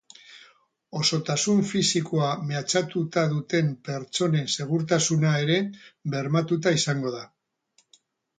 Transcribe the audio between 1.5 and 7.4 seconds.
fisikoa mehatxatuta duten pertsonen segurtasuna ere bermatuta izango da.